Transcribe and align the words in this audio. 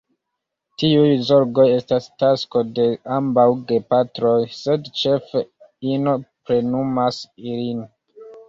Tiuj 0.83 1.09
zorgoj 1.27 1.65
estas 1.73 2.07
tasko 2.23 2.63
de 2.79 2.87
ambaŭ 3.17 3.45
gepatroj, 3.73 4.33
sed 4.63 4.89
ĉefe 5.03 5.45
ino 5.97 6.17
plenumas 6.33 7.25
ilin. 7.55 7.87